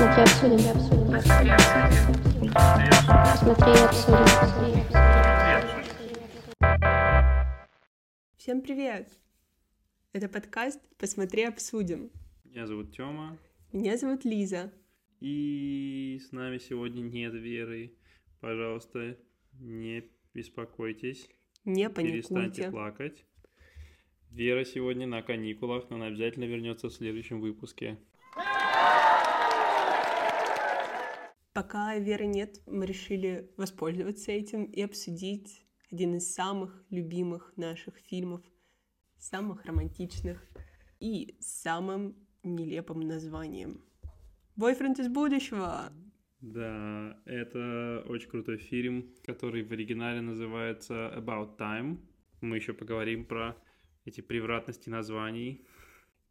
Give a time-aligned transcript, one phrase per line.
[0.00, 1.56] Посмотри, обсудим, обсудим, обсудим.
[3.04, 4.86] Посмотри, обсудим,
[8.38, 9.12] Всем привет!
[10.14, 12.10] Это подкаст «Посмотри, обсудим».
[12.44, 13.36] Меня зовут Тёма,
[13.74, 14.72] Меня зовут Лиза.
[15.20, 17.92] и с нами сегодня нет Веры.
[18.40, 19.18] Пожалуйста,
[19.58, 21.28] не беспокойтесь,
[21.66, 22.70] Не перестаньте паникуйте.
[22.70, 23.26] плакать.
[24.30, 27.98] Вера сегодня на каникулах, но она обязательно вернется в следующем выпуске.
[31.52, 38.40] Пока Веры нет, мы решили воспользоваться этим и обсудить один из самых любимых наших фильмов,
[39.18, 40.48] самых романтичных
[41.00, 43.84] и самым нелепым названием.
[44.54, 45.92] «Бойфренд из будущего».
[46.40, 51.98] Да, это очень крутой фильм, который в оригинале называется About Time.
[52.40, 53.56] Мы еще поговорим про
[54.04, 55.66] эти превратности названий.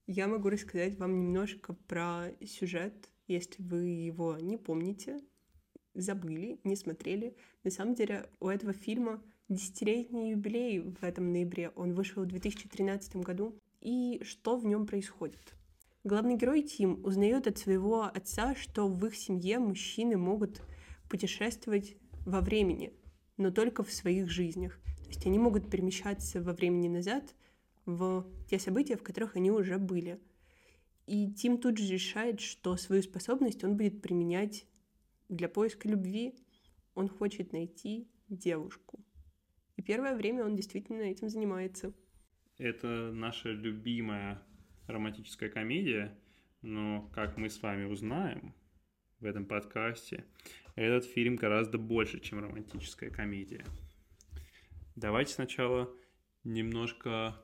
[0.07, 5.19] Я могу рассказать вам немножко про сюжет, если вы его не помните,
[5.93, 7.35] забыли, не смотрели.
[7.63, 11.69] На самом деле у этого фильма десятилетний юбилей в этом ноябре.
[11.75, 13.59] Он вышел в 2013 году.
[13.81, 15.55] И что в нем происходит?
[16.03, 20.61] Главный герой Тим узнает от своего отца, что в их семье мужчины могут
[21.09, 22.93] путешествовать во времени,
[23.37, 24.79] но только в своих жизнях.
[25.03, 27.35] То есть они могут перемещаться во времени назад
[27.85, 30.19] в те события, в которых они уже были.
[31.09, 34.67] И Тим тут же решает, что свою способность он будет применять
[35.27, 36.35] для поиска любви.
[36.93, 39.03] Он хочет найти девушку.
[39.75, 41.95] И первое время он действительно этим занимается.
[42.59, 44.39] Это наша любимая
[44.85, 46.15] романтическая комедия,
[46.61, 48.53] но, как мы с вами узнаем
[49.19, 50.25] в этом подкасте,
[50.75, 53.65] этот фильм гораздо больше, чем романтическая комедия.
[54.95, 55.91] Давайте сначала
[56.43, 57.35] немножко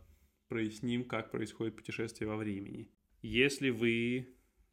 [0.50, 2.91] проясним, как происходит путешествие во времени.
[3.28, 4.28] Если вы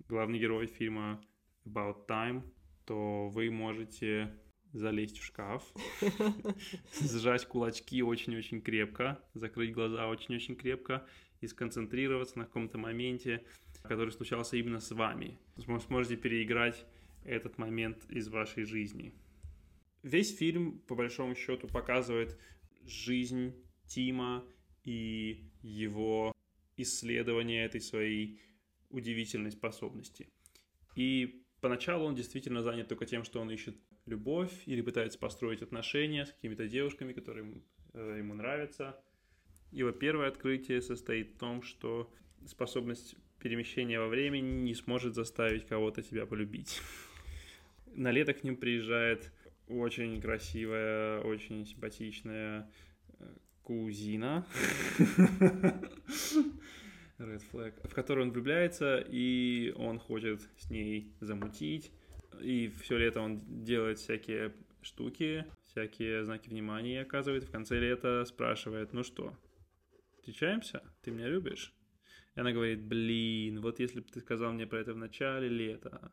[0.08, 1.24] главный герой фильма
[1.64, 2.42] About Time,
[2.84, 4.38] то вы можете
[4.74, 5.64] залезть в шкаф,
[7.00, 11.08] сжать кулачки очень-очень крепко, закрыть глаза очень-очень крепко
[11.40, 13.42] и сконцентрироваться на каком-то моменте,
[13.84, 15.38] который случался именно с вами.
[15.56, 16.84] См- Сможете переиграть
[17.24, 19.14] этот момент из вашей жизни.
[20.02, 22.38] Весь фильм, по большому счету, показывает
[22.84, 23.54] жизнь
[23.86, 24.44] Тима
[24.84, 26.31] и его
[26.76, 28.40] исследование этой своей
[28.90, 30.28] удивительной способности.
[30.94, 36.26] И поначалу он действительно занят только тем, что он ищет любовь или пытается построить отношения
[36.26, 37.62] с какими-то девушками, которые ему,
[37.94, 39.00] э, нравятся.
[39.70, 42.12] Его первое открытие состоит в том, что
[42.46, 46.80] способность перемещения во времени не сможет заставить кого-то тебя полюбить.
[47.86, 49.32] На лето к ним приезжает
[49.68, 52.70] очень красивая, очень симпатичная
[53.18, 54.46] э, кузина.
[57.22, 61.92] Red Flag, в которую он влюбляется, и он хочет с ней замутить.
[62.40, 67.44] И все лето он делает всякие штуки, всякие знаки внимания оказывает.
[67.44, 69.36] В конце лета спрашивает, ну что,
[70.18, 70.82] встречаемся?
[71.02, 71.74] Ты меня любишь?
[72.34, 76.12] И она говорит, блин, вот если бы ты сказал мне про это в начале лета,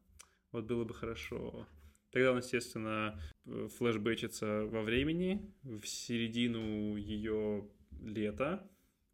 [0.52, 1.68] вот было бы хорошо.
[2.12, 7.70] Тогда он, естественно, флешбэчится во времени, в середину ее
[8.02, 8.68] лета,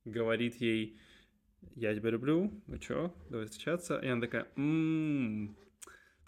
[0.05, 0.97] говорит ей,
[1.75, 3.97] я тебя люблю, ну чё, давай встречаться.
[3.99, 5.57] И она такая, «М,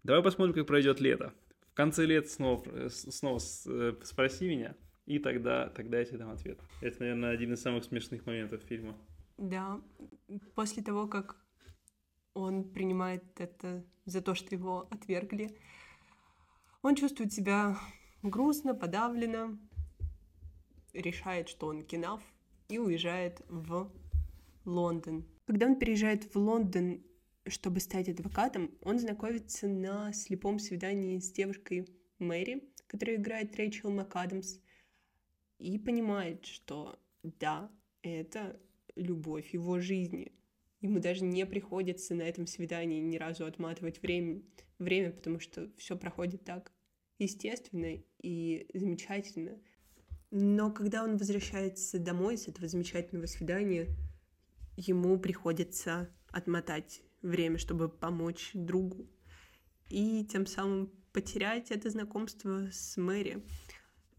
[0.03, 1.33] давай посмотрим, как пройдет лето.
[1.71, 4.75] В конце лета снова, э, снова э, спроси меня,
[5.05, 6.59] и тогда, тогда я тебе дам ответ.
[6.81, 8.97] Это, наверное, один из самых смешных моментов фильма.
[9.37, 9.79] Да,
[10.55, 11.37] после того, как
[12.33, 15.57] он принимает это за то, что его отвергли,
[16.81, 17.77] он чувствует себя
[18.23, 19.59] грустно, подавленно,
[20.93, 22.21] решает, что он кинав,
[22.69, 23.91] и уезжает в
[24.67, 25.25] Лондон.
[25.45, 27.01] Когда он переезжает в Лондон,
[27.47, 31.87] чтобы стать адвокатом, он знакомится на слепом свидании с девушкой
[32.19, 34.59] Мэри, которая играет Рэйчел МакАдамс,
[35.59, 38.59] и понимает, что да, это
[38.95, 40.33] любовь его жизни.
[40.81, 44.43] Ему даже не приходится на этом свидании ни разу отматывать время,
[44.77, 46.71] время потому что все проходит так
[47.17, 49.59] естественно и замечательно.
[50.29, 53.87] Но когда он возвращается домой с этого замечательного свидания,
[54.77, 59.09] ему приходится отмотать время, чтобы помочь другу.
[59.89, 63.43] И тем самым потерять это знакомство с Мэри.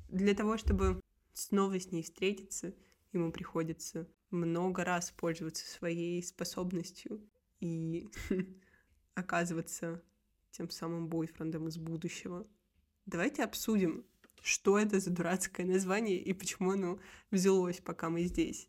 [0.08, 1.00] Для того, чтобы
[1.32, 2.74] снова с ней встретиться,
[3.12, 7.22] ему приходится много раз пользоваться своей способностью
[7.60, 8.08] и
[9.14, 10.02] оказываться
[10.50, 12.46] тем самым бойфрендом из будущего.
[13.06, 14.04] Давайте обсудим,
[14.42, 16.98] что это за дурацкое название и почему оно
[17.30, 18.68] взялось, пока мы здесь.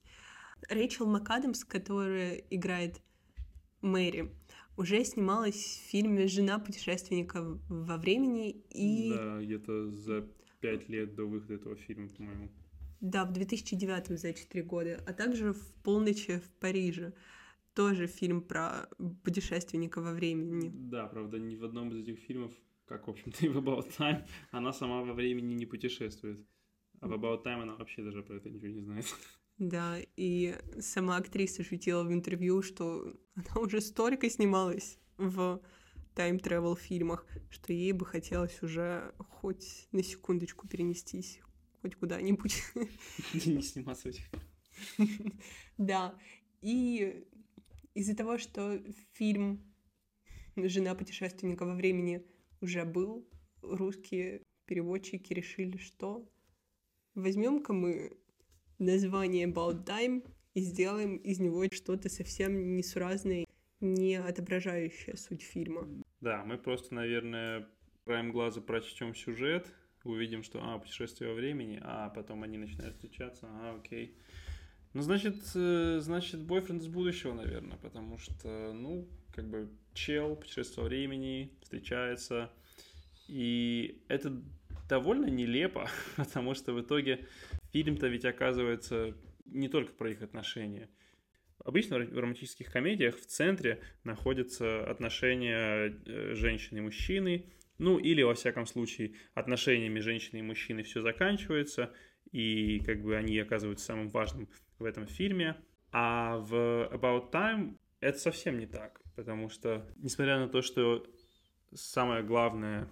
[0.69, 3.01] Рэйчел МакАдамс, которая играет
[3.81, 4.31] Мэри,
[4.77, 9.13] уже снималась в фильме «Жена путешественника во времени» и...
[9.13, 10.27] Да, где-то за
[10.61, 12.49] пять лет до выхода этого фильма, по-моему.
[13.01, 17.13] Да, в 2009 за 4 года, а также в «Полночи в Париже».
[17.73, 18.89] Тоже фильм про
[19.23, 20.71] путешественника во времени.
[20.73, 22.51] Да, правда, ни в одном из этих фильмов,
[22.85, 26.45] как, в общем-то, и в About Time, она сама во времени не путешествует.
[26.99, 29.05] А в About Time она вообще даже про это ничего не знает.
[29.59, 35.61] Да, и сама актриса шутила в интервью, что она уже столько снималась в
[36.15, 41.39] тайм-тревел фильмах, что ей бы хотелось уже хоть на секундочку перенестись
[41.81, 42.63] хоть куда-нибудь.
[43.45, 44.29] Не сниматься в этих
[45.77, 46.17] Да,
[46.61, 47.25] и
[47.93, 48.81] из-за того, что
[49.13, 49.63] фильм
[50.55, 52.25] «Жена путешественника во времени»
[52.61, 53.27] уже был,
[53.61, 56.29] русские переводчики решили, что
[57.15, 58.17] возьмем-ка мы
[58.79, 63.45] название About Time и сделаем из него что-то совсем несуразное,
[63.79, 65.87] не отображающее суть фильма.
[66.21, 67.67] Да, мы просто, наверное,
[68.05, 69.67] краем глаза прочтем сюжет,
[70.03, 74.15] увидим, что, а, путешествие во времени, а потом они начинают встречаться, а, окей.
[74.93, 80.83] Ну, значит, э, значит, бойфренд из будущего, наверное, потому что, ну, как бы чел, путешествие
[80.83, 82.51] во времени, встречается,
[83.27, 84.41] и это
[84.89, 85.87] довольно нелепо,
[86.17, 87.27] потому что в итоге
[87.71, 90.89] фильм-то ведь оказывается не только про их отношения.
[91.63, 97.45] Обычно в романтических комедиях в центре находятся отношения э, женщины и мужчины,
[97.77, 101.93] ну или, во всяком случае, отношениями женщины и мужчины все заканчивается,
[102.31, 105.55] и как бы они оказываются самым важным в этом фильме.
[105.91, 106.53] А в
[106.91, 111.05] About Time это совсем не так, потому что, несмотря на то, что
[111.73, 112.87] самое главное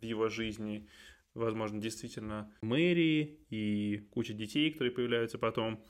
[0.00, 0.88] в его жизни,
[1.34, 5.84] возможно, действительно Мэри и куча детей, которые появляются потом,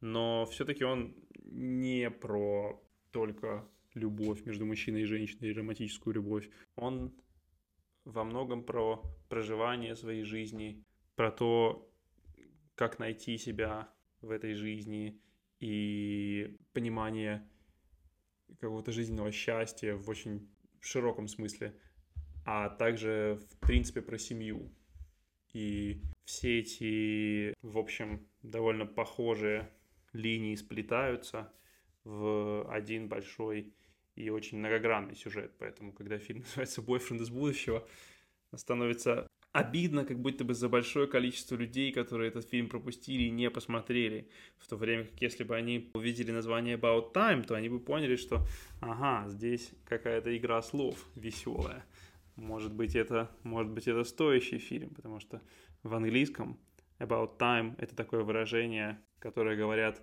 [0.00, 1.14] но все-таки он
[1.44, 6.48] не про только любовь между мужчиной и женщиной, и романтическую любовь.
[6.76, 7.14] Он
[8.04, 10.84] во многом про проживание своей жизни,
[11.14, 11.88] про то,
[12.74, 15.20] как найти себя в этой жизни
[15.60, 17.48] и понимание
[18.58, 20.50] какого-то жизненного счастья в очень
[20.80, 21.78] широком смысле,
[22.44, 24.70] а также, в принципе, про семью.
[25.52, 29.70] И все эти, в общем, довольно похожие
[30.12, 31.52] линии сплетаются
[32.04, 33.74] в один большой
[34.14, 35.52] и очень многогранный сюжет.
[35.58, 37.86] Поэтому, когда фильм называется «Бойфренд из будущего»,
[38.54, 43.50] становится обидно, как будто бы за большое количество людей, которые этот фильм пропустили и не
[43.50, 44.28] посмотрели.
[44.58, 48.16] В то время как если бы они увидели название About Time, то они бы поняли,
[48.16, 48.46] что
[48.80, 51.84] ага, здесь какая-то игра слов веселая.
[52.36, 55.42] Может быть, это, может быть, это стоящий фильм, потому что
[55.82, 56.58] в английском
[56.98, 60.02] About Time— это такое выражение, которое говорят,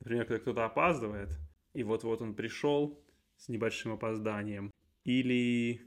[0.00, 1.38] например, когда кто-то опаздывает,
[1.74, 3.04] и вот-вот он пришел
[3.36, 4.70] с небольшим опозданием,
[5.04, 5.82] или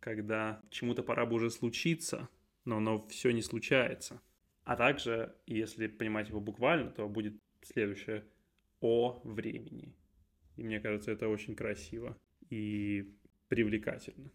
[0.00, 2.28] когда чему-то пора бы уже случиться,
[2.64, 4.20] но оно все не случается.
[4.64, 8.24] А также, если понимать его буквально, то будет следующее
[8.80, 9.94] «о времени».
[10.56, 12.16] И мне кажется, это очень красиво
[12.50, 13.16] и
[13.48, 14.30] привлекательно,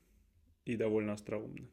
[0.65, 1.67] и довольно остроумно.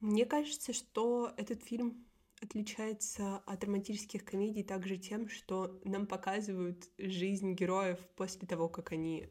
[0.00, 2.04] Мне кажется, что этот фильм
[2.42, 9.28] отличается от романтических комедий также тем, что нам показывают жизнь героев после того, как они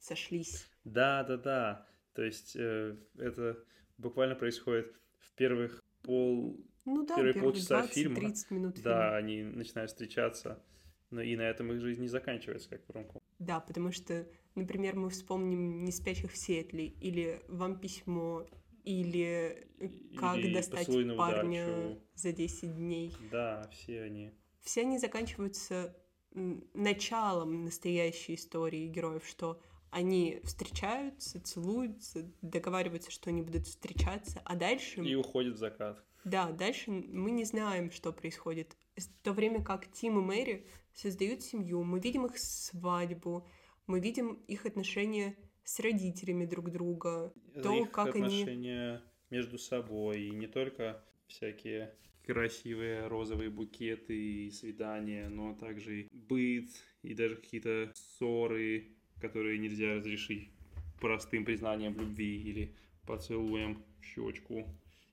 [0.00, 0.68] сошлись.
[0.84, 1.86] Да, да, да.
[2.14, 3.64] То есть э, это
[3.96, 6.58] буквально происходит в первых пол...
[6.84, 8.16] Ну да, первые, первые полчаса 20, фильма.
[8.16, 8.90] 30 минут фильма.
[8.90, 10.62] Да, они начинают встречаться,
[11.10, 13.20] но и на этом их жизнь не заканчивается, как в ромком.
[13.38, 14.26] Да, потому что,
[14.58, 18.46] например, мы вспомним «Не спящих в Сиэтле» или «Вам письмо»,
[18.84, 19.68] или
[20.16, 22.00] «Как Или достать «Поцелуй на парня удачу».
[22.14, 23.12] за 10 дней».
[23.30, 24.32] Да, все они.
[24.60, 25.96] Все они заканчиваются
[26.32, 29.60] началом настоящей истории героев, что
[29.90, 35.02] они встречаются, целуются, договариваются, что они будут встречаться, а дальше...
[35.02, 36.04] И уходит в закат.
[36.24, 38.76] Да, дальше мы не знаем, что происходит.
[38.96, 43.46] В то время как Тим и Мэри создают семью, мы видим их свадьбу,
[43.88, 48.24] мы видим их отношения с родителями друг друга, то, Их как они...
[48.24, 56.08] отношения между собой, и не только всякие красивые розовые букеты и свидания, но также и
[56.12, 56.70] быт,
[57.02, 60.50] и даже какие-то ссоры, которые нельзя разрешить
[61.00, 62.76] простым признанием любви или
[63.06, 64.66] поцелуем в щечку.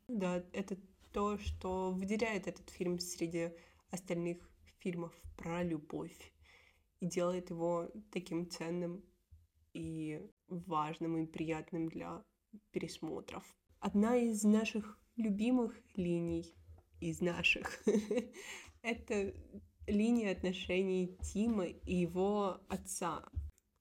[0.08, 0.78] Да, это
[1.14, 3.52] то, что выделяет этот фильм среди
[3.90, 4.38] остальных
[4.80, 6.35] фильмов про любовь
[7.06, 9.04] и делает его таким ценным
[9.74, 12.24] и важным и приятным для
[12.72, 13.44] пересмотров.
[13.80, 16.56] Одна из наших любимых линий
[17.00, 17.84] из наших
[18.82, 19.34] это
[19.88, 23.30] линия отношений Тима и его отца,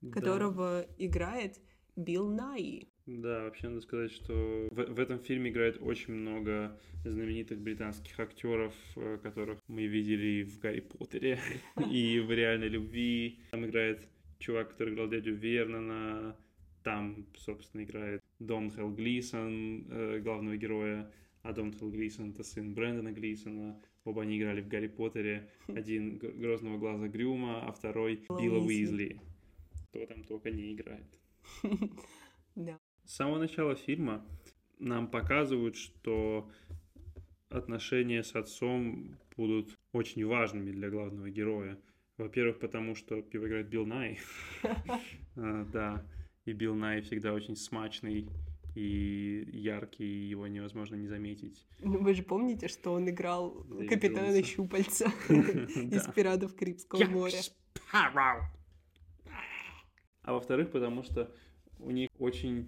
[0.01, 0.11] Да.
[0.11, 1.59] которого играет
[1.95, 2.93] Билл Найи.
[3.05, 8.73] Да, вообще надо сказать, что в, в этом фильме играет очень много знаменитых британских актеров,
[8.95, 11.39] э, которых мы видели в Гарри Поттере
[11.91, 13.39] и в Реальной любви.
[13.51, 14.07] Там играет
[14.39, 16.35] чувак, который играл дядю Вернона,
[16.83, 21.11] там, собственно, играет Дон Хелл Глисон, э, главного героя,
[21.43, 23.79] а Дон Хелл Глисон— это сын Брэндона Глисона.
[24.03, 25.51] Оба они играли в Гарри Поттере.
[25.67, 28.65] Один Грозного глаза Грюма, а второй Билла.
[28.65, 29.21] Уизли.
[29.89, 31.19] Кто там только не играет.
[32.55, 32.79] Да.
[33.05, 34.25] С самого начала фильма
[34.79, 36.49] нам показывают, что
[37.49, 41.77] отношения с отцом будут очень важными для главного героя.
[42.17, 44.19] Во-первых, потому что его играет Билл Най.
[45.37, 46.05] А, Да,
[46.45, 48.27] и Билл Най всегда очень смачный
[48.73, 51.65] и яркий, и его невозможно не заметить.
[51.79, 54.43] Ну, вы же помните, что он играл Дэвид капитана Джонса.
[54.43, 56.07] Щупальца из.
[56.13, 57.39] «Пиратов Карибского моря».
[60.23, 61.31] А во-вторых, потому что
[61.79, 62.67] у них очень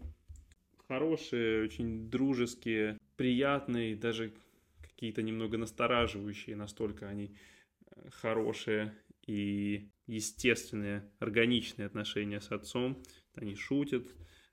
[0.87, 4.33] хорошие, очень дружеские, приятные, даже
[4.81, 7.35] какие-то немного настораживающие, настолько они
[7.85, 8.93] э, хорошие
[9.25, 13.03] и естественные, органичные отношения с отцом.
[13.35, 14.07] Они шутят,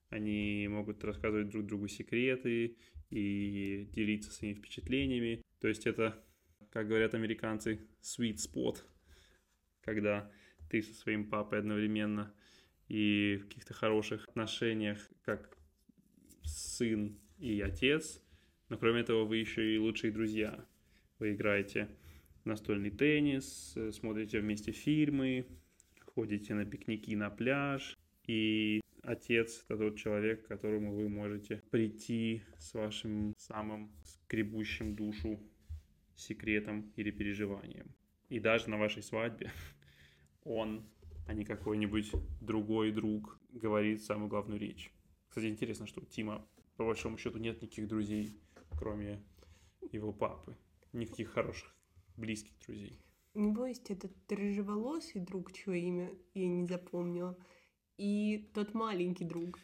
[0.09, 2.76] они могут рассказывать друг другу секреты
[3.11, 5.43] и делиться своими впечатлениями.
[5.61, 6.23] То есть это,
[6.71, 8.79] как говорят американцы, sweet spot,
[9.83, 10.31] когда
[10.69, 12.35] ты со своим папой одновременно
[12.88, 15.57] и в каких-то хороших отношениях, как
[16.44, 18.22] сын и отец,
[18.68, 20.64] но кроме этого вы еще и лучшие друзья.
[21.18, 21.88] Вы играете
[22.44, 25.46] настольный теннис, э, смотрите вместе фильмы,
[26.14, 27.96] ходите на пикники на пляж,
[28.26, 35.40] и отец— это тот человек, к которому вы можете прийти с вашим самым скребущим душу
[36.14, 37.94] секретом или переживанием.
[38.28, 39.50] И даже на вашей свадьбе
[40.44, 40.86] он,
[41.26, 44.93] а не какой-нибудь другой друг, говорит самую главную речь.
[45.35, 48.38] Кстати, интересно, что у Тима, по большому счету, нет никаких друзей,
[48.79, 49.21] кроме
[49.91, 50.57] его папы.
[50.93, 51.75] Никаких хороших,
[52.17, 53.00] близких друзей.
[53.35, 57.37] У него есть этот рыжеволосый друг, чье имя я не запомнила,
[57.97, 59.59] и тот маленький друг.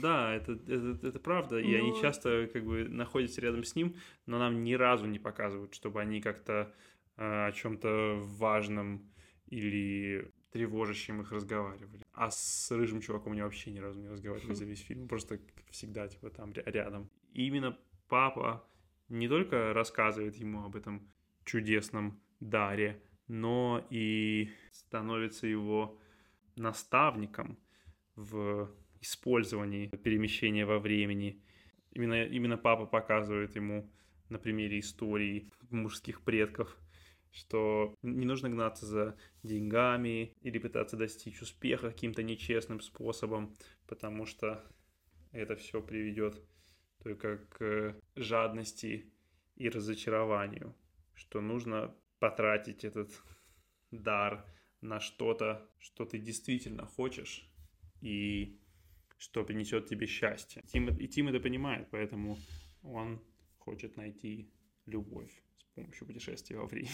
[0.00, 3.96] Да, это, это, это правда, и они Но- часто как бы находятся рядом с ним,
[4.26, 6.72] но нам ни разу не показывают, чтобы они как-то
[7.16, 9.10] э, о чем-то важном
[9.48, 12.03] или тревожащем их разговаривали.
[12.14, 15.40] А с рыжим чуваком они вообще ни разу не разговаривали за весь фильм, просто
[15.70, 17.10] всегда типа там ря- рядом.
[17.32, 17.76] И именно
[18.08, 18.66] папа
[19.08, 21.12] не только рассказывает ему об этом
[21.44, 25.98] чудесном даре, но и становится его
[26.56, 27.58] наставником
[28.16, 31.42] в использовании перемещения во времени.
[31.92, 33.90] Именно, именно папа показывает ему
[34.28, 36.76] на примере истории мужских предков,
[37.34, 43.54] что не нужно гнаться за деньгами или пытаться достичь успеха каким-то нечестным способом,
[43.86, 44.64] потому что
[45.32, 46.40] это все приведет
[47.02, 49.12] только к жадности
[49.56, 50.74] и разочарованию,
[51.12, 53.10] что нужно потратить этот
[53.90, 54.46] дар
[54.80, 57.50] на что-то, что ты действительно хочешь,
[58.00, 58.60] и
[59.18, 60.62] что принесет тебе счастье.
[60.66, 62.38] Тим, и Тим это понимает, поэтому
[62.82, 63.20] он
[63.58, 64.52] хочет найти
[64.86, 65.42] любовь
[65.74, 66.90] помощью путешествия во времени.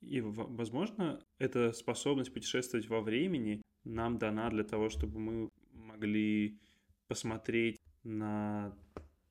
[0.00, 6.58] И, возможно, эта способность путешествовать во времени нам дана для того, чтобы мы могли
[7.06, 8.76] посмотреть на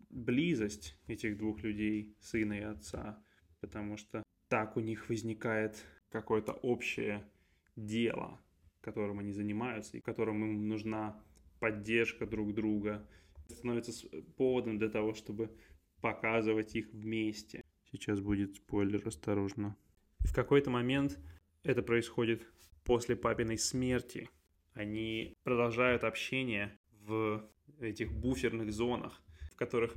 [0.10, 3.24] близость этих двух людей, сына и отца,
[3.62, 7.28] потому что так у них возникает какое-то общее
[7.76, 8.40] дело,
[8.82, 11.22] которым они занимаются, и которым им нужна
[11.60, 13.08] поддержка друг друга.
[13.48, 15.56] Становится поводом для того, чтобы
[16.02, 17.64] показывать их вместе.
[17.92, 19.76] Сейчас будет спойлер, осторожно.
[20.24, 21.20] И в какой-то момент
[21.64, 22.48] это происходит
[22.84, 24.30] после папиной смерти.
[24.74, 29.96] Они продолжают общение в этих буферных зонах, в которых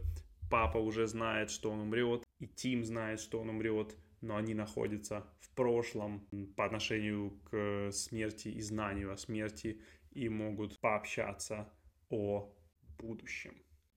[0.51, 5.27] папа уже знает, что он умрет, и Тим знает, что он умрет, но они находятся
[5.41, 9.81] в прошлом по отношению к смерти и знанию о смерти
[10.11, 11.73] и могут пообщаться
[12.09, 12.55] о
[12.99, 13.55] будущем.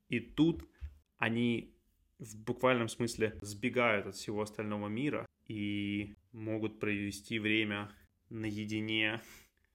[0.09, 0.67] И тут
[1.17, 1.74] они
[2.19, 7.91] в буквальном смысле сбегают от всего остального мира и могут провести время
[8.29, 9.21] наедине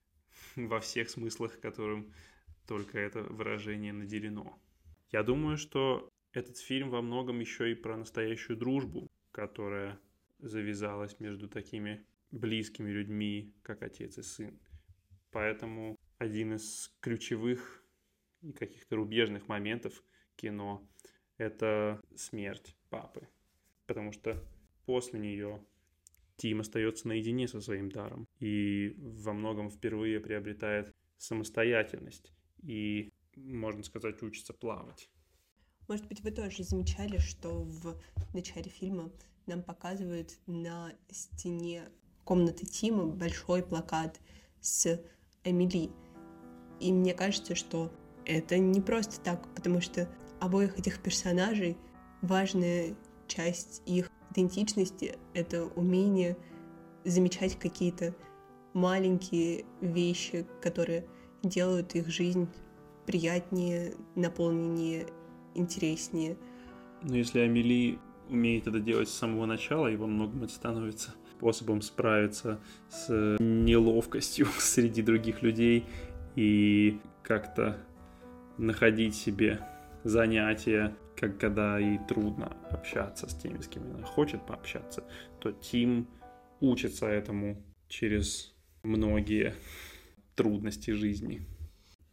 [0.56, 2.12] во всех смыслах, которым
[2.66, 4.58] только это выражение наделено.
[5.10, 10.00] Я думаю, что этот фильм во многом еще и про настоящую дружбу, которая
[10.38, 14.58] завязалась между такими близкими людьми, как отец и сын.
[15.32, 17.84] Поэтому один из ключевых
[18.42, 20.02] и каких-то рубежных моментов
[20.36, 20.88] кино—
[21.40, 23.26] это смерть папы.
[23.86, 24.36] Потому что
[24.84, 25.64] после нее
[26.36, 32.32] Тим остается наедине со своим даром и во многом впервые приобретает самостоятельность.
[32.62, 35.10] И можно сказать, учится плавать.
[35.88, 38.00] Может быть, вы тоже замечали, что в
[38.34, 39.10] начале фильма
[39.46, 41.88] нам показывают на стене
[42.24, 44.20] комнаты Тима большой плакат
[44.60, 45.02] с
[45.42, 45.90] Эмили.
[46.80, 47.92] И мне кажется, что
[48.24, 50.08] это не просто так, потому что
[50.40, 51.76] обоих этих персонажей
[52.22, 52.94] важная
[53.28, 56.36] часть их идентичности— это умение
[57.04, 58.14] замечать какие-то
[58.72, 61.06] маленькие вещи, которые
[61.42, 62.48] делают их жизнь
[63.06, 65.06] приятнее, наполненнее,
[65.54, 66.36] интереснее.
[67.02, 71.82] Но если Амели умеет это делать с самого начала, и во многом это становится способом
[71.82, 75.86] справиться с неловкостью среди других людей
[76.36, 77.78] и как-то
[78.58, 79.60] находить себе
[80.04, 85.04] занятия, как когда и трудно общаться с теми, с кем она хочет пообщаться,
[85.38, 86.08] то Тим
[86.60, 89.54] учится этому через многие
[90.34, 91.46] трудности жизни.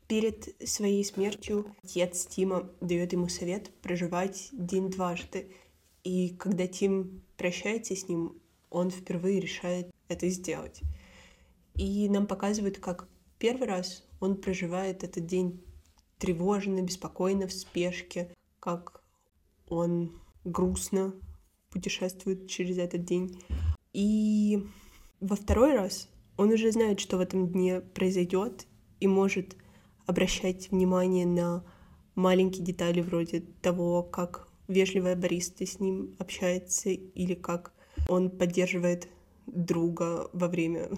[0.07, 5.51] Перед своей смертью отец Тима дает ему совет проживать день дважды.
[6.03, 8.39] И когда Тим прощается с ним,
[8.69, 10.81] он впервые решает это сделать.
[11.75, 15.61] И нам показывают, как первый раз он проживает этот день
[16.17, 19.03] тревожно, беспокойно, в спешке, как
[19.69, 20.11] он
[20.43, 21.13] грустно
[21.69, 23.41] путешествует через этот день.
[23.93, 24.63] И
[25.19, 28.67] во второй раз он уже знает, что в этом дне произойдет,
[28.99, 29.55] и может
[30.05, 31.63] обращать внимание на
[32.15, 37.73] маленькие детали вроде того, как вежливая бариста с ним общается, или как
[38.09, 39.09] он поддерживает
[39.45, 40.89] друга во время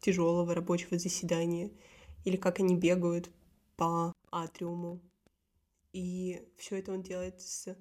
[0.00, 1.70] тяжелого рабочего заседания,
[2.24, 3.30] или как они бегают
[3.76, 5.00] по атриуму.
[5.92, 7.76] И все это он делает с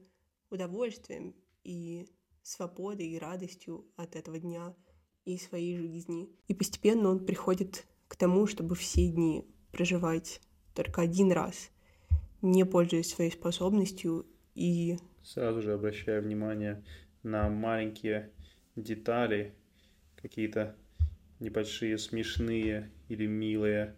[0.50, 2.08] удовольствием и
[2.42, 4.74] свободой и радостью от этого дня
[5.26, 6.30] и своей жизни.
[6.48, 10.42] И постепенно он приходит к тому, чтобы все дни проживать
[10.74, 11.70] только один раз,
[12.42, 14.26] не пользуясь своей способностью
[14.56, 14.98] и...
[15.24, 16.84] Сразу же обращая внимание
[17.24, 18.32] на маленькие
[18.76, 19.54] детали,
[20.16, 20.76] какие-то
[21.40, 23.98] небольшие смешные или милые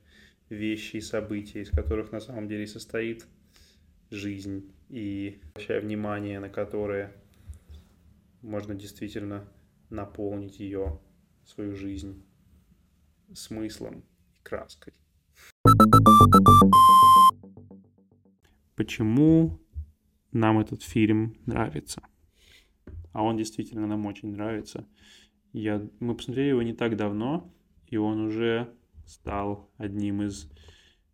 [0.50, 3.28] вещи и события, из которых на самом деле состоит
[4.10, 7.14] жизнь, и обращая внимание на которые
[8.42, 9.48] можно действительно
[9.90, 11.00] наполнить ее,
[11.44, 12.24] свою жизнь,
[13.34, 14.94] смыслом и краской.
[18.76, 19.60] Почему
[20.32, 22.02] нам этот фильм нравится?
[23.12, 24.88] А он действительно нам очень нравится.
[25.52, 27.52] Я, мы посмотрели его не так давно,
[27.88, 28.74] и он уже
[29.10, 30.50] стал одним из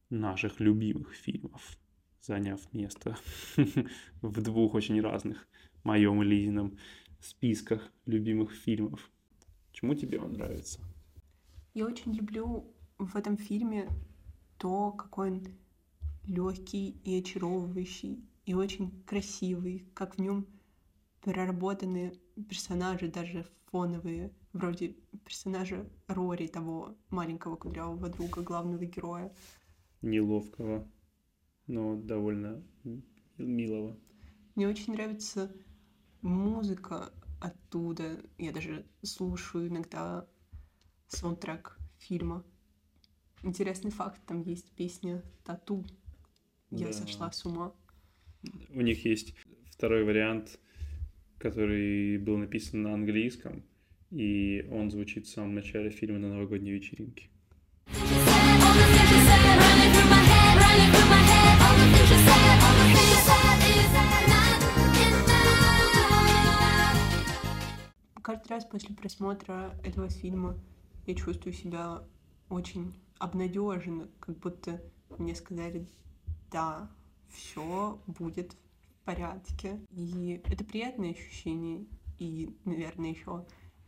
[0.09, 1.77] наших любимых фильмов,
[2.21, 3.17] заняв место
[4.21, 5.47] в двух очень разных
[5.83, 6.77] моем и Лизином
[7.21, 9.09] списках любимых фильмов.
[9.71, 10.79] Чему тебе он нравится?
[11.73, 13.89] Я очень люблю в этом фильме
[14.57, 15.43] то, какой он
[16.25, 20.45] легкий и очаровывающий, и очень красивый, как в нем
[21.23, 22.13] переработаны
[22.49, 29.31] персонажи, даже фоновые, вроде персонажа Рори, того маленького кудрявого друга главного героя.
[30.01, 30.89] Неловкого,
[31.67, 32.63] но довольно
[33.37, 33.99] милого.
[34.55, 35.51] Мне очень нравится
[36.21, 38.21] музыка оттуда.
[38.37, 40.25] Я даже слушаю иногда
[41.07, 42.43] саундтрек фильма.
[43.43, 45.85] Интересный факт, там есть песня «Тату».
[46.71, 46.93] Я да.
[46.93, 47.75] сошла с ума.
[48.69, 49.35] У них есть
[49.69, 50.59] второй вариант,
[51.37, 53.63] который был написан на английском,
[54.15, 57.27] и он звучит в самом начале фильма на новогодней вечеринке.
[68.23, 70.57] Каждый раз после просмотра этого фильма
[71.05, 72.01] я чувствую себя
[72.49, 74.81] очень обнадеженно, как будто
[75.17, 75.87] мне сказали,
[76.51, 76.89] да,
[77.29, 79.81] все будет в порядке.
[79.91, 81.85] И это приятное ощущение.
[82.17, 83.45] И, наверное, еще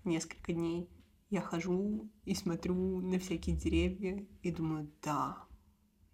[0.07, 0.89] несколько дней
[1.29, 5.45] я хожу и смотрю на всякие деревья и думаю, да,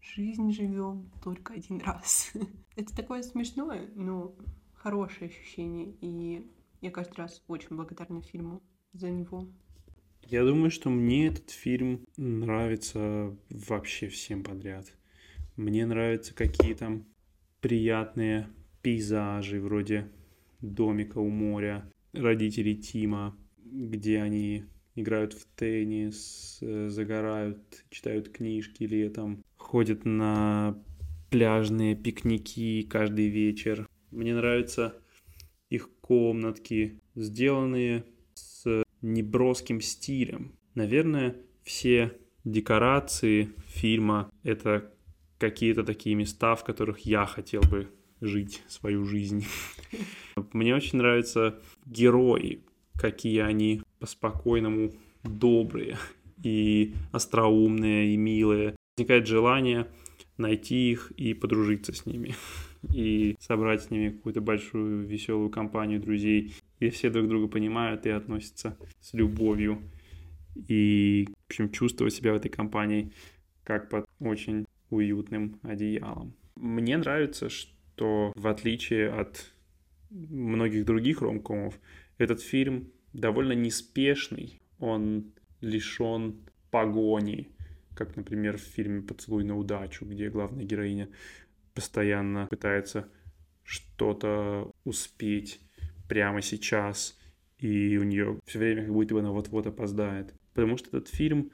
[0.02, 2.32] жизнь живем только один раз.
[2.76, 4.36] это такое смешное, но
[4.74, 5.96] хорошее ощущение.
[6.02, 6.52] И
[6.82, 8.62] я каждый раз очень благодарна фильму
[8.94, 9.48] за него.
[10.24, 14.92] Я думаю, что мне этот фильм нравится вообще всем подряд.
[15.56, 17.06] Мне нравятся какие там
[17.62, 18.50] приятные
[18.82, 20.12] пейзажи, вроде
[20.62, 23.38] домика у моря, родителей Тима,
[23.74, 30.78] где они играют в теннис, загорают, читают книжки летом, ходят на
[31.32, 33.90] пляжные пикники каждый вечер.
[34.12, 34.96] Мне нравятся
[35.70, 38.06] их комнатки, сделанные
[39.02, 40.58] неброским стилем.
[40.76, 44.92] Наверное, все декорации фильма— это
[45.38, 47.90] какие-то такие места, в которых я хотел бы
[48.22, 49.46] жить свою жизнь.
[50.54, 52.64] Мне очень нравятся герои,
[53.04, 55.98] какие они по-спокойному добрые
[56.42, 58.78] и остроумные, и милые.
[58.96, 59.88] Возникает желание
[60.38, 62.34] найти их и подружиться с ними.
[62.94, 66.54] И собрать с ними какую-то большую веселую компанию друзей.
[66.80, 69.82] И все друг друга понимают и относятся с любовью.
[70.68, 73.14] И, в общем, чувствовать себя в этой компании
[73.64, 76.36] как под очень уютным одеялом.
[76.56, 79.54] Мне нравится, что в отличие от
[80.14, 81.80] многих других ромкомов,
[82.18, 86.36] этот фильм довольно неспешный, он лишен
[86.72, 87.50] погони,
[87.96, 91.10] как, например, в фильме «Поцелуй на удачу», где главная героиня
[91.74, 93.08] постоянно пытается
[93.64, 95.62] что-то успеть
[96.08, 97.18] прямо сейчас,
[97.58, 100.34] и у нее все время как будто бы она вот-вот опоздает.
[100.54, 101.52] Потому что этот фильм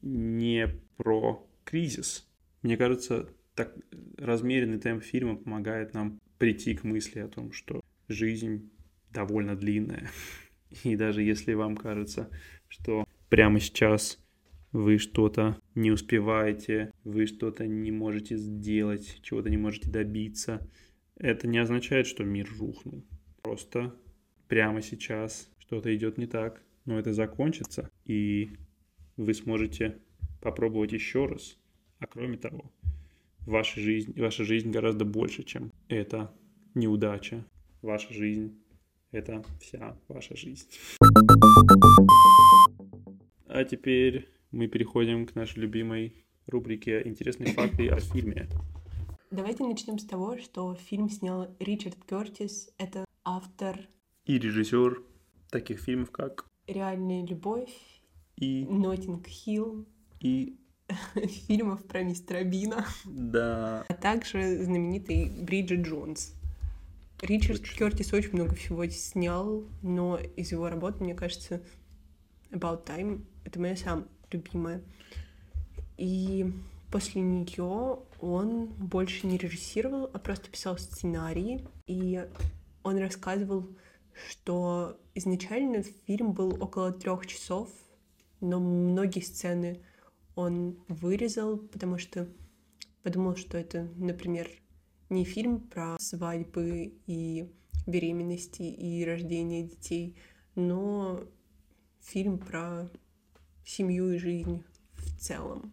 [0.00, 2.28] не про кризис.
[2.62, 3.74] Мне кажется, так
[4.16, 8.70] размеренный темп фильма помогает нам прийти к мысли о том, что жизнь
[9.14, 10.10] довольно длинная.
[10.82, 12.28] И даже если вам кажется,
[12.68, 14.18] что прямо сейчас
[14.72, 20.68] вы что-то не успеваете, вы что-то не можете сделать, чего-то не можете добиться,
[21.16, 23.04] это не означает, что мир рухнул.
[23.42, 23.94] Просто
[24.48, 28.50] прямо сейчас что-то идет не так, но это закончится, и
[29.16, 29.98] вы сможете
[30.40, 31.56] попробовать еще раз.
[32.00, 32.72] А кроме того,
[33.46, 36.34] ваша жизнь, ваша жизнь гораздо больше, чем эта
[36.74, 37.46] неудача.
[37.80, 38.60] Ваша жизнь—
[39.14, 40.68] это вся ваша жизнь.
[43.46, 48.48] А теперь мы переходим к нашей любимой рубрике «Интересные факты о фильме».
[49.30, 52.70] Давайте начнем с того, что фильм снял Ричард Кертис.
[52.78, 53.80] Это автор
[54.26, 55.02] И режиссер
[55.50, 57.74] таких фильмов, как «Реальная любовь»,
[58.36, 59.86] и, «Ноттинг Хилл»,
[60.20, 60.56] и,
[61.46, 66.34] фильмов про мистера Бина, да, а также знаменитый Бриджит Джонс.
[67.24, 67.76] Ричард Точно.
[67.76, 71.62] Кертис очень много всего снял, но из его работы, мне кажется,
[72.50, 74.82] About Time— это моя самая любимая.
[75.96, 76.52] И
[76.92, 81.66] после нее он больше не режиссировал, а просто писал сценарии.
[81.86, 82.28] И
[82.82, 83.70] он рассказывал,
[84.28, 87.70] что изначально фильм был около трех часов,
[88.40, 89.80] но многие сцены
[90.34, 92.28] он вырезал, потому что
[93.02, 94.48] подумал, что это, например,
[95.10, 97.48] не фильм про свадьбы и
[97.86, 100.16] беременности и рождение детей,
[100.54, 101.24] но
[102.00, 102.88] фильм про
[103.64, 104.62] семью и жизнь
[104.94, 105.72] в целом.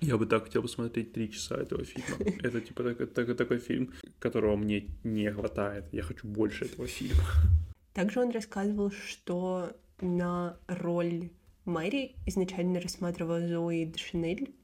[0.00, 2.16] Я бы так хотел посмотреть три часа этого фильма.
[2.42, 5.92] Это типа такой, такой, такой фильм, которого мне не хватает.
[5.92, 7.22] Я хочу больше этого фильма.
[7.92, 11.30] Также он рассказывал, что на роль
[11.66, 14.54] Мэри изначально рассматривала Зои Дешанель,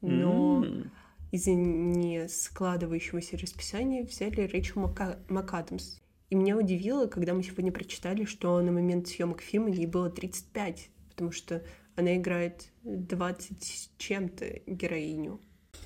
[0.00, 0.90] но М,
[1.30, 5.98] из-за не складывающегося расписания взяли Рэйчел Мака- МакАдамс.
[6.30, 10.90] И меня удивило, когда мы сегодня прочитали, что на момент съемок фильма ей было 35,
[11.10, 11.62] потому что
[11.96, 15.40] она играет 20 с чем-то героиню.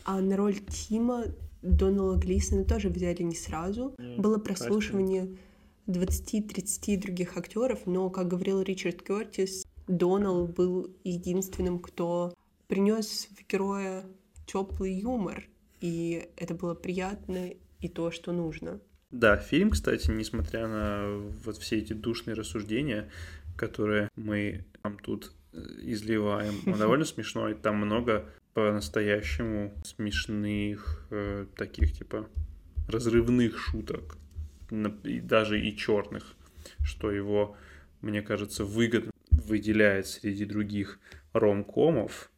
[0.04, 1.26] А на роль Тима
[1.62, 3.94] Донала Глисона тоже взяли не сразу.
[3.98, 5.36] М, Было прослушивание
[5.86, 12.34] 20-30 других актеров, но, как говорил Ричард Кертис, Донал был единственным, кто
[12.68, 14.04] принес в героя
[14.46, 15.44] теплый юмор,
[15.80, 17.50] и это было приятно
[17.80, 18.80] и то, что нужно.
[19.10, 23.10] Да, фильм, кстати, несмотря на вот все эти душные рассуждения,
[23.56, 27.54] которые мы там тут э, изливаем, он довольно смешной.
[27.54, 28.24] Там много
[28.54, 32.26] по-настоящему смешных, э, таких типа
[32.88, 34.16] разрывных шуток,
[35.04, 36.34] и даже и черных,
[36.82, 37.56] что его,
[38.00, 40.98] мне кажется, выгодно выделяет среди других
[41.32, 42.30] ромкомов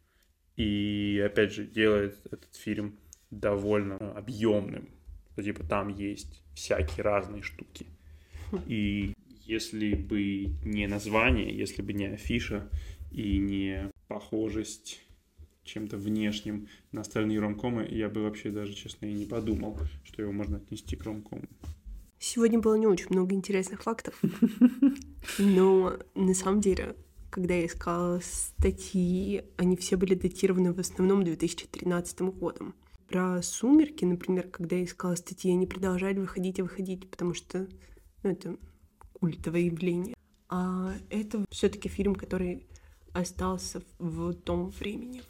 [0.55, 2.97] и, опять же, делает этот фильм
[3.31, 4.89] довольно объемным.
[5.33, 7.85] Что, типа там есть всякие разные штуки.
[8.67, 9.13] И
[9.45, 12.69] если бы не название, если бы не афиша
[13.11, 15.01] и не похожесть
[15.63, 20.31] чем-то внешним на остальные ромкомы, я бы вообще даже, честно, и не подумал, что его
[20.31, 21.43] можно отнести к ромкому.
[22.19, 24.19] Сегодня было не очень много интересных фактов,
[25.37, 26.95] но на самом деле,
[27.35, 32.73] когда я искала статьи, они все были датированы в основном 2013 годом.
[33.09, 37.67] Про «Сумерки», например, когда я искала статьи, они продолжали выходить и выходить, потому что
[38.23, 38.55] ну, это
[39.19, 40.15] культовое явление.
[40.47, 42.67] А это все таки фильм, который
[43.11, 45.21] остался в том времени.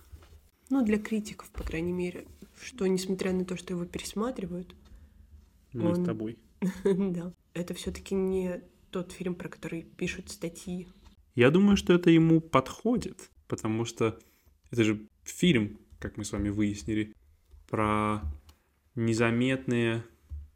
[0.70, 2.28] Ну, для критиков, по крайней мере,
[2.62, 4.76] что, несмотря на то, что его пересматривают,
[5.74, 6.38] Мы Он- с тобой.
[6.84, 7.34] да.
[7.56, 10.88] Это все-таки не тот фильм, про который пишут статьи.
[11.36, 14.18] Я думаю, что это ему подходит, потому что
[14.72, 17.14] это же фильм, как мы с вами выяснили,
[17.70, 18.22] про
[18.96, 20.04] незаметные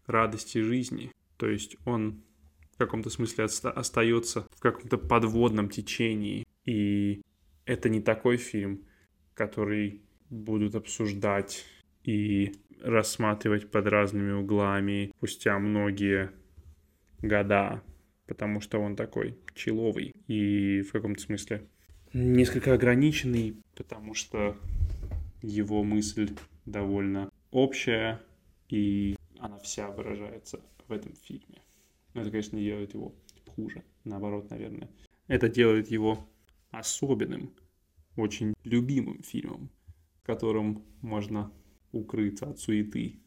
[0.05, 1.11] радости жизни.
[1.37, 2.21] То есть он
[2.73, 6.45] в каком-то смысле отста- остается в каком-то подводном течении.
[6.65, 7.21] И
[7.65, 8.85] это не такой фильм,
[9.33, 11.65] который будут обсуждать
[12.03, 16.31] и рассматривать под разными углами спустя многие
[17.21, 17.83] года,
[18.29, 21.67] потому что он такой человый и в каком-то смысле
[22.13, 24.55] несколько ограниченный, потому что
[25.41, 26.29] его мысль
[26.67, 28.21] довольно общая,
[28.69, 31.63] и она вся выражается в этом фильме.
[32.13, 33.15] Но это, конечно, не делает его
[33.47, 33.83] хуже.
[34.03, 34.89] Наоборот, наверное.
[35.27, 36.29] Это делает его
[36.69, 37.51] особенным,
[38.15, 39.71] очень любимым фильмом,
[40.21, 41.51] в котором можно
[41.91, 43.19] укрыться от суеты.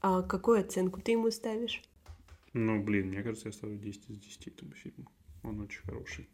[0.00, 1.80] А какую оценку ты ему ставишь?
[2.54, 5.10] Ну, блин, мне кажется, я ставлю 10 из 10 этому фильму.
[5.42, 6.28] Он очень хороший.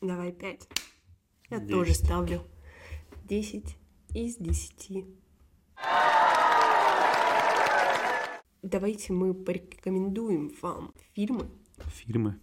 [0.00, 0.68] Давай пять.
[1.50, 1.70] Я Десять.
[1.70, 2.42] тоже ставлю
[3.28, 3.76] 10
[4.14, 5.06] из 10.
[8.62, 11.48] Давайте мы порекомендуем вам фильмы
[11.92, 12.40] Фильмы.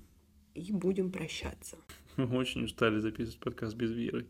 [0.54, 1.78] и будем прощаться.
[2.18, 4.28] Мы очень устали записывать подкаст без Веры.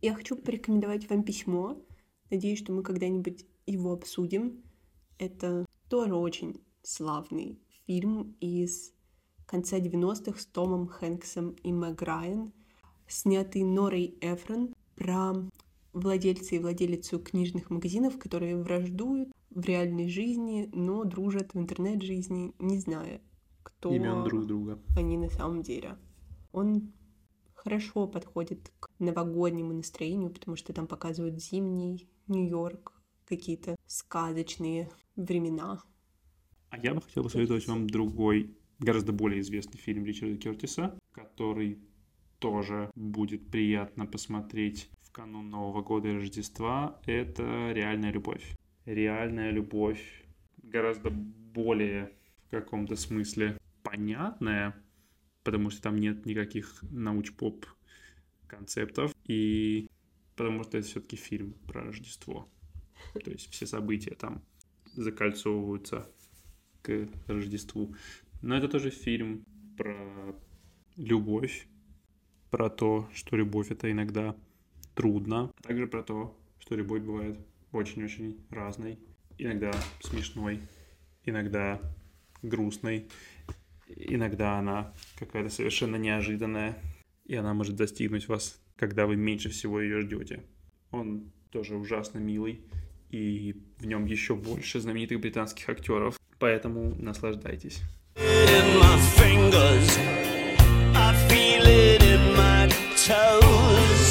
[0.00, 1.78] Я хочу порекомендовать вам письмо.
[2.30, 4.62] Надеюсь, что мы когда-нибудь его обсудим.
[5.18, 8.92] Это тоже очень славный фильм из
[9.46, 12.52] конца 90-х с Томом Хэнксом и Мэг Райан,
[13.08, 15.34] снятый Норой Эфрон про
[15.92, 22.78] владельца и владелицу книжных магазинов, которые враждуют в реальной жизни, но дружат в интернет-жизни, не
[22.78, 23.20] зная,
[23.62, 24.78] кто Имен друг друга.
[24.96, 25.96] они на самом деле.
[26.52, 26.92] Он
[27.54, 32.92] хорошо подходит к новогоднему настроению, потому что там показывают зимний Нью-Йорк,
[33.26, 35.82] какие-то сказочные времена.
[36.74, 41.78] А я бы хотел посоветовать вам другой, гораздо более известный фильм Ричарда Кертиса, который
[42.40, 47.00] тоже будет приятно посмотреть в канун Нового года и Рождества.
[47.06, 48.56] Это «Реальная любовь».
[48.86, 50.24] «Реальная любовь»
[50.64, 52.12] гораздо более
[52.48, 54.74] в каком-то смысле понятная,
[55.44, 57.66] потому что там нет никаких науч-поп
[58.48, 59.88] концептов, и
[60.34, 62.48] потому что это все-таки фильм про Рождество.
[63.12, 64.42] То есть все события там
[64.96, 66.10] закольцовываются
[66.84, 67.94] к Рождеству.
[68.42, 69.44] Но это тоже фильм
[69.76, 69.96] про
[70.96, 71.66] любовь,
[72.50, 74.36] про то, что любовь это иногда
[74.94, 77.38] трудно, а также про то, что любовь бывает
[77.72, 78.98] очень-очень разной,
[79.38, 80.60] иногда смешной,
[81.24, 81.80] иногда
[82.42, 83.08] грустной,
[83.88, 86.76] иногда она какая-то совершенно неожиданная,
[87.24, 90.44] и она может достигнуть вас, когда вы меньше всего ее ждете.
[90.90, 92.60] Он тоже ужасно милый,
[93.10, 97.81] и в нем еще больше знаменитых британских актеров, поэтому наслаждайтесь.
[98.19, 99.97] in my fingers.
[100.95, 102.67] I feel it in my
[103.07, 104.07] toes.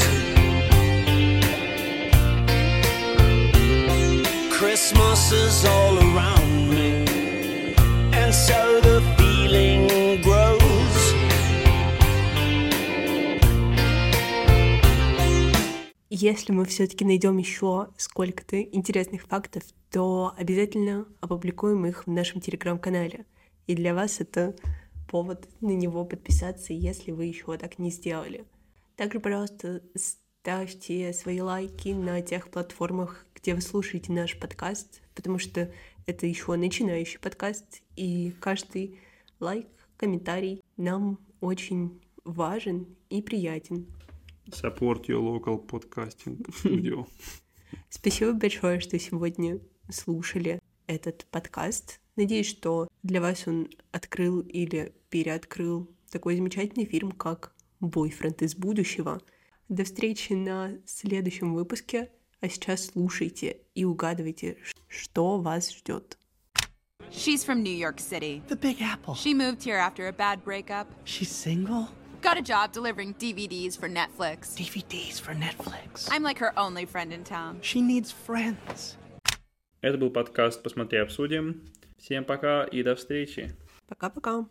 [4.58, 7.04] Christmas is all around me,
[8.12, 8.81] and so
[16.15, 23.25] Если мы все-таки найдем еще сколько-то интересных фактов, то обязательно опубликуем их в нашем телеграм-канале.
[23.65, 24.55] И для вас это
[25.09, 28.45] повод на него подписаться, если вы еще так не сделали.
[28.95, 35.71] Также, пожалуйста, ставьте свои лайки на тех платформах, где вы слушаете наш подкаст, потому что
[36.05, 38.99] это еще начинающий подкаст, и каждый
[39.39, 39.65] лайк,
[39.97, 43.87] комментарий нам очень важен и приятен.
[44.51, 47.07] Support your local podcasting studio.
[47.89, 51.99] Спасибо большое, что сегодня слушали этот подкаст.
[52.15, 59.21] Надеюсь, что для вас он открыл или переоткрыл такой замечательный фильм, как «Бойфренд из будущего».
[59.69, 66.17] До встречи на следующем выпуске, а сейчас слушайте и угадывайте, что вас ждет.
[67.11, 68.41] She's from New York City.
[68.49, 69.15] The Big Apple.
[69.15, 70.87] She moved here after a bad breakup.
[71.05, 71.87] She's single?
[72.22, 74.56] Got a job delivering DVDs for Netflix.
[74.56, 76.08] DVDs for Netflix.
[76.10, 77.58] I'm like her only friend in town.
[77.62, 78.96] She needs friends.
[79.80, 81.62] Это был подкаст «Посмотри, обсудим».
[81.98, 83.50] Всем пока и до встречи.
[83.88, 84.46] Пока-пока.